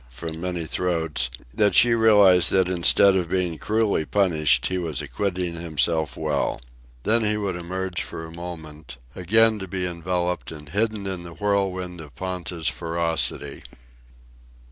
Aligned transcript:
from 0.09 0.41
many 0.41 0.65
throats, 0.65 1.29
that 1.53 1.75
she 1.75 1.93
realized 1.93 2.49
that 2.51 2.67
instead 2.67 3.15
of 3.15 3.29
being 3.29 3.59
cruelly 3.59 4.03
punished 4.03 4.65
he 4.65 4.79
was 4.79 4.99
acquitting 4.99 5.53
himself 5.53 6.17
well. 6.17 6.59
Then 7.03 7.23
he 7.23 7.37
would 7.37 7.55
emerge 7.55 8.01
for 8.01 8.25
a 8.25 8.31
moment, 8.31 8.97
again 9.15 9.59
to 9.59 9.67
be 9.67 9.85
enveloped 9.85 10.51
and 10.51 10.69
hidden 10.69 11.05
in 11.05 11.21
the 11.21 11.35
whirlwind 11.35 12.01
of 12.01 12.15
Ponta's 12.15 12.67
ferocity. 12.67 13.61